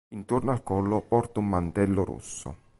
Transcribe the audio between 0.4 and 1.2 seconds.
al collo